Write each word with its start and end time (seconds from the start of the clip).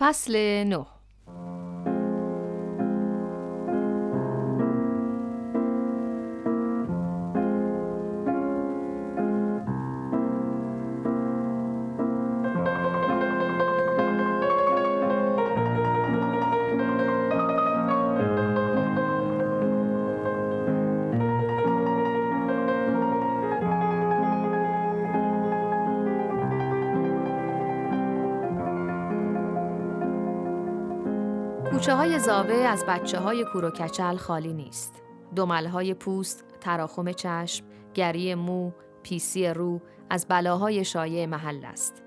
فصل 0.00 0.32
نه. 0.64 0.99
کوچه 31.80 31.94
های 31.94 32.18
زاوه 32.18 32.54
از 32.54 32.84
بچه 32.88 33.18
های 33.18 33.44
کور 33.44 33.70
کچل 33.70 34.16
خالی 34.16 34.52
نیست. 34.52 35.02
دومل 35.36 35.66
های 35.66 35.94
پوست، 35.94 36.44
تراخم 36.60 37.12
چشم، 37.12 37.64
گری 37.94 38.34
مو، 38.34 38.72
پیسی 39.02 39.46
رو 39.46 39.80
از 40.10 40.26
بلاهای 40.28 40.84
شایع 40.84 41.26
محل 41.26 41.64
است. 41.64 42.02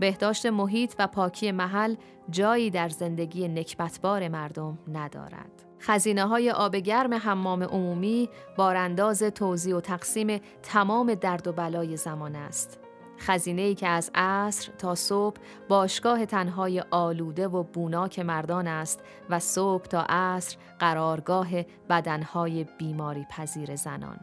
بهداشت 0.00 0.46
محیط 0.46 0.94
و 0.98 1.06
پاکی 1.06 1.52
محل 1.52 1.94
جایی 2.30 2.70
در 2.70 2.88
زندگی 2.88 3.48
نکبتبار 3.48 4.28
مردم 4.28 4.78
ندارد. 4.92 5.64
خزینه 5.80 6.26
های 6.26 6.50
آب 6.50 6.76
گرم 6.76 7.14
حمام 7.14 7.62
عمومی 7.62 8.28
بارانداز 8.56 9.22
توزیع 9.22 9.76
و 9.76 9.80
تقسیم 9.80 10.40
تمام 10.62 11.14
درد 11.14 11.46
و 11.46 11.52
بلای 11.52 11.96
زمان 11.96 12.36
است. 12.36 12.85
خزینه 13.18 13.62
ای 13.62 13.74
که 13.74 13.88
از 13.88 14.10
عصر 14.14 14.72
تا 14.78 14.94
صبح 14.94 15.40
باشگاه 15.68 16.26
تنهای 16.26 16.84
آلوده 16.90 17.48
و 17.48 17.62
بوناک 17.62 18.18
مردان 18.18 18.66
است 18.66 19.00
و 19.30 19.40
صبح 19.40 19.84
تا 19.84 20.06
عصر 20.08 20.56
قرارگاه 20.78 21.48
بدنهای 21.90 22.66
بیماری 22.78 23.26
پذیر 23.30 23.76
زنان. 23.76 24.18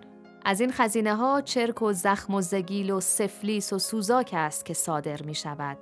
از 0.46 0.62
این 0.62 0.72
خزینه 0.72 1.16
ها 1.16 1.42
چرک 1.42 1.82
و 1.82 1.94
زخم 1.94 2.34
و 2.34 2.42
زگیل 2.42 2.92
و 2.92 3.00
سفلیس 3.00 3.74
و 3.74 3.80
سوزاک 3.80 4.30
است 4.34 4.66
که 4.66 4.74
صادر 4.74 5.22
می 5.22 5.36
شود 5.36 5.78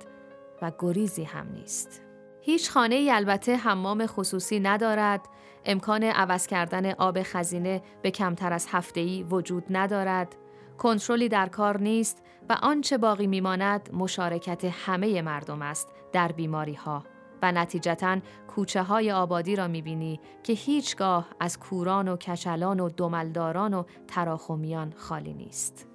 و 0.62 0.72
گریزی 0.78 1.24
هم 1.24 1.52
نیست. 1.52 2.02
هیچ 2.40 2.70
خانه 2.70 2.94
ای 2.94 3.10
البته 3.10 3.56
حمام 3.56 4.06
خصوصی 4.06 4.60
ندارد، 4.60 5.20
امکان 5.64 6.04
عوض 6.04 6.46
کردن 6.46 6.90
آب 6.92 7.18
خزینه 7.22 7.82
به 8.02 8.10
کمتر 8.10 8.52
از 8.52 8.66
هفته 8.70 9.00
ای 9.00 9.22
وجود 9.22 9.64
ندارد، 9.70 10.36
کنترلی 10.78 11.28
در 11.28 11.48
کار 11.48 11.80
نیست 11.80 12.22
و 12.48 12.56
آنچه 12.62 12.98
باقی 12.98 13.26
میماند 13.26 13.90
مشارکت 13.92 14.64
همه 14.64 15.22
مردم 15.22 15.62
است 15.62 15.88
در 16.12 16.32
بیماری 16.32 16.74
ها 16.74 17.04
و 17.42 17.52
نتیجتا 17.52 18.18
کوچه 18.54 18.82
های 18.82 19.12
آبادی 19.12 19.56
را 19.56 19.68
می‌بینی 19.68 20.20
که 20.42 20.52
هیچگاه 20.52 21.28
از 21.40 21.58
کوران 21.58 22.08
و 22.08 22.16
کچلان 22.16 22.80
و 22.80 22.88
دملداران 22.88 23.74
و 23.74 23.84
تراخمیان 24.08 24.92
خالی 24.96 25.34
نیست. 25.34 25.88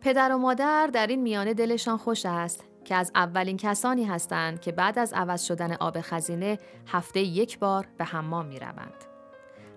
پدر 0.00 0.32
و 0.34 0.38
مادر 0.38 0.86
در 0.86 1.06
این 1.06 1.22
میانه 1.22 1.54
دلشان 1.54 1.96
خوش 1.96 2.26
است 2.26 2.64
که 2.84 2.94
از 2.94 3.12
اولین 3.14 3.56
کسانی 3.56 4.04
هستند 4.04 4.60
که 4.60 4.72
بعد 4.72 4.98
از 4.98 5.12
عوض 5.12 5.42
شدن 5.42 5.74
آب 5.74 6.00
خزینه 6.00 6.58
هفته 6.86 7.20
یک 7.20 7.58
بار 7.58 7.88
به 7.98 8.04
حمام 8.04 8.46
می 8.46 8.58
روند. 8.58 9.15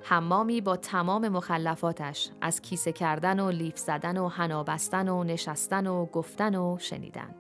حمامی 0.04 0.62
با 0.62 0.76
تمام 0.76 1.30
مخلفاتش 1.30 2.30
از 2.42 2.62
کیسه 2.62 2.92
کردن 2.92 3.40
و 3.40 3.52
لیف 3.52 3.78
زدن 3.78 4.18
و 4.18 4.28
حنا 4.28 4.64
بستن 4.64 5.10
و 5.10 5.24
نشستن 5.24 5.88
و 5.88 6.06
گفتن 6.06 6.56
و 6.56 6.78
شنیدن. 6.80 7.36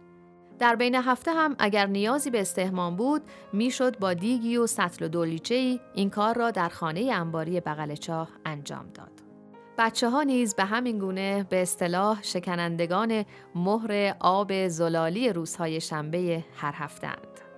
در 0.60 0.76
بین 0.76 0.96
هفته 0.96 1.34
هم 1.34 1.56
اگر 1.60 1.86
نیازی 1.86 2.30
به 2.30 2.42
استهمام 2.42 2.96
بود 2.96 3.22
می‌شد 3.54 4.00
با 4.00 4.14
دیگی 4.14 4.58
و 4.58 4.68
سطل 4.68 5.06
و 5.06 5.08
دولیچه 5.08 5.80
این 5.94 6.10
کار 6.10 6.38
را 6.38 6.52
در 6.52 6.70
خانه 6.70 7.12
انباری 7.14 7.60
بغل 7.60 7.96
چاه 7.96 8.30
انجام 8.46 8.86
داد. 8.94 9.12
بچه 9.78 10.10
ها 10.10 10.24
نیز 10.24 10.56
به 10.56 10.66
همین 10.66 11.00
گونه 11.00 11.44
به 11.50 11.62
اصطلاح 11.62 12.22
شکنندگان 12.22 13.26
مهر 13.56 14.16
آب 14.20 14.68
زلالی 14.68 15.34
روزهای 15.34 15.82
شنبه 15.82 16.46
هر 16.56 16.74
هفتند. 16.76 17.49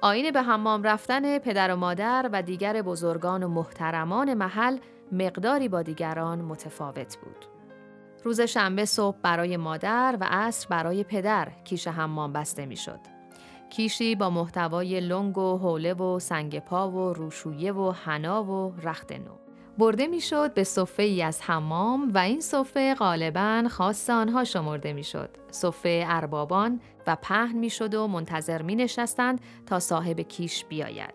آین 0.00 0.30
به 0.30 0.42
حمام 0.42 0.82
رفتن 0.82 1.38
پدر 1.38 1.72
و 1.72 1.76
مادر 1.76 2.30
و 2.32 2.42
دیگر 2.42 2.82
بزرگان 2.82 3.42
و 3.42 3.48
محترمان 3.48 4.34
محل 4.34 4.78
مقداری 5.12 5.68
با 5.68 5.82
دیگران 5.82 6.40
متفاوت 6.40 7.16
بود. 7.16 7.44
روز 8.24 8.40
شنبه 8.40 8.84
صبح 8.84 9.16
برای 9.22 9.56
مادر 9.56 10.16
و 10.20 10.26
عصر 10.30 10.66
برای 10.68 11.04
پدر 11.04 11.48
کیش 11.64 11.88
حمام 11.88 12.32
بسته 12.32 12.66
می 12.66 12.76
شد. 12.76 13.00
کیشی 13.70 14.14
با 14.14 14.30
محتوای 14.30 15.00
لنگ 15.00 15.38
و 15.38 15.58
حوله 15.58 15.94
و 15.94 16.18
سنگ 16.18 16.58
پا 16.58 16.90
و 16.90 17.12
روشویه 17.12 17.72
و 17.72 17.90
حنا 17.90 18.44
و 18.44 18.74
رخت 18.82 19.12
نو. 19.12 19.47
برده 19.78 20.06
می‌شد 20.06 20.54
به 20.54 20.64
صفه 20.64 21.02
ای 21.02 21.22
از 21.22 21.42
حمام 21.42 22.10
و 22.14 22.18
این 22.18 22.40
صفه 22.40 22.94
غالبا 22.94 23.64
خاص 23.70 24.10
آنها 24.10 24.44
شمرده 24.44 24.92
می‌شد. 24.92 25.30
صفه 25.50 26.04
اربابان 26.06 26.80
و 27.06 27.16
پهن 27.22 27.56
می‌شد 27.56 27.94
و 27.94 28.06
منتظر 28.06 28.62
می 28.62 28.74
نشستند 28.74 29.40
تا 29.66 29.80
صاحب 29.80 30.20
کیش 30.20 30.64
بیاید. 30.64 31.14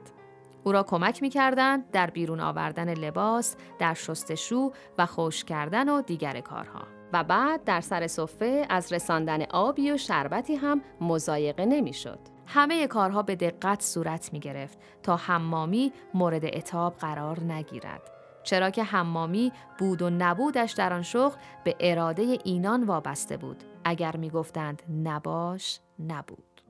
او 0.64 0.72
را 0.72 0.84
کمک 0.84 1.22
می 1.22 1.30
کردند 1.30 1.92
در 1.92 2.10
بیرون 2.10 2.40
آوردن 2.40 2.94
لباس، 2.94 3.56
در 3.80 3.94
شستشو 3.94 4.72
و 4.98 5.06
خوش 5.06 5.44
کردن 5.44 5.90
و 5.90 6.02
دیگر 6.02 6.40
کارها. 6.40 6.82
و 7.14 7.24
بعد 7.24 7.64
در 7.64 7.82
سر 7.82 8.08
صفه 8.08 8.66
از 8.70 8.94
رساندن 8.94 9.42
آبی 9.42 9.92
و 9.92 9.98
شربتی 9.98 10.56
هم 10.56 10.82
مزایقه 11.02 11.66
نمی‌شد. 11.66 12.20
همه 12.48 12.88
کارها 12.88 13.22
به 13.22 13.36
دقت 13.36 13.82
صورت 13.82 14.34
می 14.34 14.40
گرفت 14.40 14.78
تا 15.04 15.16
حمامی 15.16 15.94
مورد 16.14 16.46
اتاب 16.46 16.96
قرار 16.96 17.40
نگیرد. 17.40 18.02
چرا 18.44 18.70
که 18.70 18.84
حمامی 18.84 19.52
بود 19.78 20.02
و 20.02 20.10
نبودش 20.10 20.72
در 20.72 20.94
آن 20.94 21.02
شغل 21.02 21.38
به 21.64 21.76
اراده 21.80 22.22
اینان 22.44 22.84
وابسته 22.84 23.38
بود. 23.38 23.64
اگر 23.84 24.18
می‌گفتند 24.18 24.84
نباش 25.04 25.80
نبود. 26.00 26.62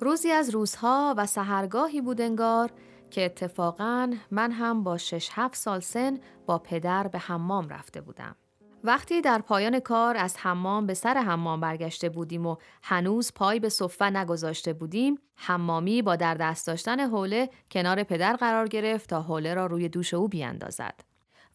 روزی 0.00 0.30
از 0.30 0.50
روزها 0.50 1.14
و 1.16 1.26
سهرگاهی 1.26 2.00
بود 2.00 2.20
انگار 2.20 2.70
که 3.10 3.24
اتفاقا 3.24 4.14
من 4.30 4.52
هم 4.52 4.82
با 4.84 4.96
شش 4.98 5.28
هفت 5.32 5.56
سال 5.56 5.80
سن 5.80 6.18
با 6.46 6.58
پدر 6.58 7.08
به 7.08 7.18
حمام 7.18 7.68
رفته 7.68 8.00
بودم. 8.00 8.36
وقتی 8.84 9.20
در 9.20 9.38
پایان 9.38 9.80
کار 9.80 10.16
از 10.16 10.36
حمام 10.36 10.86
به 10.86 10.94
سر 10.94 11.14
حمام 11.14 11.60
برگشته 11.60 12.08
بودیم 12.08 12.46
و 12.46 12.56
هنوز 12.82 13.32
پای 13.34 13.60
به 13.60 13.68
صفه 13.68 14.04
نگذاشته 14.04 14.72
بودیم 14.72 15.18
حمامی 15.36 16.02
با 16.02 16.16
در 16.16 16.34
دست 16.34 16.66
داشتن 16.66 17.00
حوله 17.00 17.50
کنار 17.70 18.02
پدر 18.02 18.36
قرار 18.36 18.68
گرفت 18.68 19.08
تا 19.08 19.22
حوله 19.22 19.54
را 19.54 19.66
روی 19.66 19.88
دوش 19.88 20.14
او 20.14 20.28
بیاندازد 20.28 21.00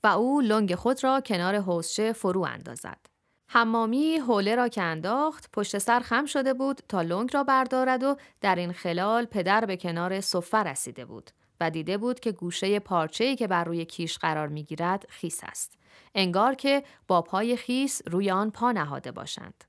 و 0.04 0.08
او 0.08 0.42
لنگ 0.42 0.76
خود 0.76 1.04
را 1.04 1.22
کنار 1.22 1.56
حوزچه 1.56 2.14
فرو 2.14 2.42
اندازد. 2.42 3.06
حمامی 3.48 4.18
حوله 4.18 4.56
را 4.56 4.68
که 4.68 4.82
انداخت 4.82 5.50
پشت 5.54 5.78
سر 5.78 6.00
خم 6.00 6.26
شده 6.26 6.54
بود 6.54 6.82
تا 6.90 7.02
لنگ 7.02 7.34
را 7.34 7.44
بردارد 7.44 8.04
و 8.04 8.16
در 8.42 8.56
این 8.56 8.72
خلال 8.72 9.26
پدر 9.26 9.66
به 9.66 9.78
کنار 9.78 10.22
صفه 10.22 10.58
رسیده 10.58 11.06
بود. 11.06 11.32
و 11.64 11.70
دیده 11.70 11.98
بود 11.98 12.20
که 12.20 12.32
گوشه 12.32 12.80
پارچه‌ای 12.80 13.36
که 13.36 13.48
بر 13.48 13.64
روی 13.64 13.86
کیش 13.86 14.18
قرار 14.18 14.48
می‌گیرد 14.48 15.06
خیس 15.10 15.40
است 15.44 15.78
انگار 16.16 16.56
که 16.56 16.84
با 17.08 17.22
پای 17.22 17.56
خیس 17.58 18.02
روی 18.06 18.32
آن 18.32 18.52
پا 18.52 18.72
نهاده 18.72 19.12
باشند. 19.12 19.64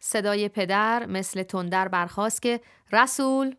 صدای 0.00 0.48
پدر 0.48 1.06
مثل 1.06 1.42
تندر 1.42 1.88
برخواست 1.88 2.42
که 2.42 2.60
رسول 2.92 3.54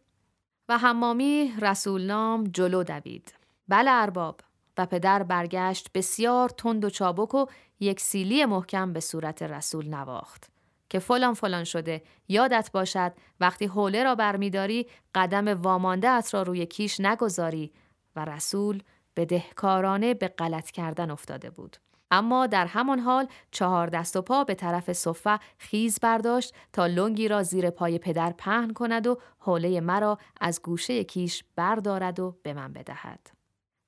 و 0.70 0.78
حمامی 0.78 1.54
رسول 1.62 2.02
نام 2.02 2.44
جلو 2.44 2.84
دوید. 2.84 3.34
بله 3.68 3.92
ارباب 3.92 4.42
و 4.78 4.86
پدر 4.86 5.24
برگشت 5.24 5.90
بسیار 5.94 6.50
تند 6.50 6.86
و 6.86 6.90
چابک 6.90 7.36
و 7.36 7.46
یک 7.80 8.00
سیلی 8.00 8.46
محکم 8.46 8.94
به 8.94 9.00
صورت 9.00 9.42
رسول 9.42 9.88
نواخت. 9.88 10.50
که 10.90 11.00
فلان 11.00 11.34
فلان 11.34 11.64
شده 11.64 12.02
یادت 12.28 12.70
باشد 12.74 13.14
وقتی 13.40 13.66
حوله 13.66 14.04
را 14.04 14.16
برمیداری 14.16 14.88
قدم 15.16 15.48
وامانده 15.48 16.10
ات 16.10 16.34
را 16.34 16.44
روی 16.44 16.66
کیش 16.66 17.00
نگذاری 17.00 17.72
و 18.16 18.26
رسول 18.26 18.84
به 19.14 19.26
دهکارانه 19.26 20.14
به 20.14 20.28
غلط 20.28 20.72
کردن 20.72 21.12
افتاده 21.12 21.50
بود. 21.50 21.78
اما 22.12 22.48
در 22.48 22.66
همان 22.66 23.00
حال 23.00 23.28
چهار 23.52 23.88
دست 23.88 24.16
و 24.16 24.22
پا 24.22 24.44
به 24.44 24.56
طرف 24.56 24.94
صفه 24.94 25.40
خیز 25.58 26.00
برداشت 26.00 26.54
تا 26.74 26.88
لنگی 26.88 27.28
را 27.28 27.44
زیر 27.44 27.70
پای 27.70 27.98
پدر 27.98 28.34
پهن 28.38 28.74
کند 28.74 29.08
و 29.08 29.18
حوله 29.40 29.82
مرا 29.82 30.18
از 30.42 30.62
گوشه 30.62 31.04
کیش 31.04 31.44
بردارد 31.56 32.20
و 32.20 32.36
به 32.44 32.54
من 32.54 32.74
بدهد. 32.74 33.39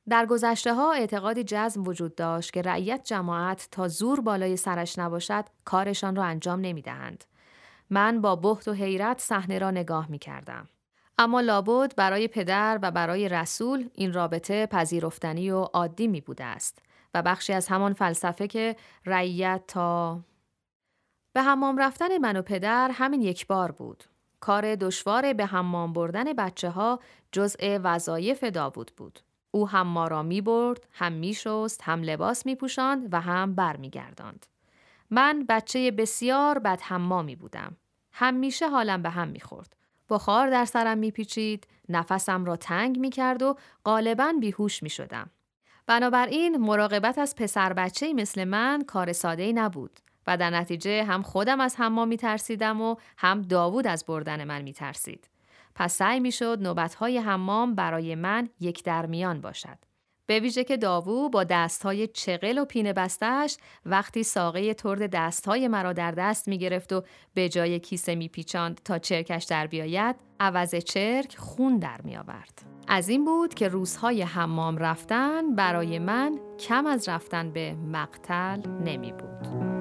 در 0.09 0.25
گذشته 0.25 0.73
ها 0.73 0.93
اعتقادی 0.93 1.43
جزم 1.43 1.87
وجود 1.87 2.15
داشت 2.15 2.53
که 2.53 2.61
رعیت 2.61 3.01
جماعت 3.03 3.67
تا 3.71 3.87
زور 3.87 4.21
بالای 4.21 4.57
سرش 4.57 4.99
نباشد 4.99 5.45
کارشان 5.65 6.15
را 6.15 6.23
انجام 6.23 6.61
نمی 6.61 6.81
دهند. 6.81 7.23
من 7.89 8.21
با 8.21 8.35
بحت 8.35 8.67
و 8.67 8.73
حیرت 8.73 9.21
صحنه 9.21 9.59
را 9.59 9.71
نگاه 9.71 10.11
می 10.11 10.19
کردم. 10.19 10.69
اما 11.17 11.41
لابد 11.41 11.95
برای 11.95 12.27
پدر 12.27 12.79
و 12.81 12.91
برای 12.91 13.29
رسول 13.29 13.89
این 13.93 14.13
رابطه 14.13 14.65
پذیرفتنی 14.65 15.51
و 15.51 15.57
عادی 15.59 16.07
می 16.07 16.21
بوده 16.21 16.43
است. 16.43 16.81
و 17.13 17.21
بخشی 17.21 17.53
از 17.53 17.67
همان 17.67 17.93
فلسفه 17.93 18.47
که 18.47 18.75
رعیت 19.05 19.63
تا 19.67 20.19
به 21.33 21.41
حمام 21.41 21.77
رفتن 21.77 22.17
من 22.17 22.37
و 22.37 22.41
پدر 22.41 22.91
همین 22.93 23.21
یک 23.21 23.47
بار 23.47 23.71
بود. 23.71 24.03
کار 24.39 24.75
دشوار 24.75 25.33
به 25.33 25.45
حمام 25.45 25.93
بردن 25.93 26.33
بچه 26.33 26.69
ها 26.69 26.99
جزء 27.31 27.79
وظایف 27.83 28.43
داوود 28.43 28.91
بود. 28.97 29.19
او 29.51 29.69
هم 29.69 29.87
ما 29.87 30.07
را 30.07 30.23
می 30.23 30.41
برد، 30.41 30.87
هم 30.91 31.11
می 31.11 31.33
شست، 31.33 31.81
هم 31.83 32.01
لباس 32.01 32.45
می 32.45 32.55
پوشاند 32.55 33.13
و 33.13 33.21
هم 33.21 33.55
بر 33.55 33.77
می 33.77 33.89
گرداند. 33.89 34.45
من 35.09 35.45
بچه 35.49 35.91
بسیار 35.91 36.59
بد 36.59 36.81
حمامی 36.81 37.35
بودم. 37.35 37.77
همیشه 38.11 38.69
حالم 38.69 39.01
به 39.01 39.09
هم 39.09 39.27
می 39.27 39.39
خورد. 39.39 39.75
بخار 40.09 40.49
در 40.49 40.65
سرم 40.65 40.97
می 40.97 41.11
پیچید، 41.11 41.67
نفسم 41.89 42.45
را 42.45 42.55
تنگ 42.55 42.99
می 42.99 43.09
کرد 43.09 43.41
و 43.41 43.57
غالبا 43.85 44.33
بیهوش 44.39 44.83
می 44.83 44.89
شدم. 44.89 45.29
بنابراین 45.87 46.57
مراقبت 46.57 47.17
از 47.17 47.35
پسر 47.35 47.73
بچه 47.73 48.13
مثل 48.13 48.43
من 48.43 48.81
کار 48.87 49.13
ساده 49.13 49.53
نبود 49.53 49.99
و 50.27 50.37
در 50.37 50.49
نتیجه 50.49 51.03
هم 51.03 51.21
خودم 51.21 51.61
از 51.61 51.75
حمام 51.75 52.07
می 52.07 52.17
ترسیدم 52.17 52.81
و 52.81 52.95
هم 53.17 53.41
داوود 53.41 53.87
از 53.87 54.05
بردن 54.05 54.43
من 54.43 54.61
می 54.61 54.73
ترسید. 54.73 55.29
پس 55.75 55.93
سعی 55.93 56.19
می 56.19 56.31
شد 56.31 56.57
نوبتهای 56.61 57.17
حمام 57.17 57.75
برای 57.75 58.15
من 58.15 58.49
یک 58.59 58.83
درمیان 58.83 59.41
باشد. 59.41 59.77
به 60.31 60.39
ویژه 60.39 60.63
که 60.63 60.77
داوو 60.77 61.29
با 61.29 61.43
دستهای 61.43 62.07
چقل 62.07 62.57
و 62.57 62.65
پینه 62.65 62.93
بستهش 62.93 63.57
وقتی 63.85 64.23
ساقه 64.23 64.73
ترد 64.73 65.09
دستهای 65.13 65.67
مرا 65.67 65.93
در 65.93 66.11
دست 66.11 66.47
می 66.47 66.57
گرفت 66.57 66.93
و 66.93 67.03
به 67.33 67.49
جای 67.49 67.79
کیسه 67.79 68.15
می 68.15 68.27
پیچاند 68.27 68.81
تا 68.85 68.99
چرکش 68.99 69.43
در 69.43 69.67
بیاید 69.67 70.15
عوض 70.39 70.75
چرک 70.75 71.37
خون 71.37 71.79
در 71.79 72.01
می 72.01 72.17
آورد. 72.17 72.61
از 72.87 73.09
این 73.09 73.25
بود 73.25 73.53
که 73.53 73.67
روزهای 73.67 74.21
حمام 74.21 74.77
رفتن 74.77 75.55
برای 75.55 75.99
من 75.99 76.39
کم 76.59 76.85
از 76.85 77.09
رفتن 77.09 77.51
به 77.51 77.73
مقتل 77.73 78.69
نمی 78.69 79.11
بود. 79.11 79.80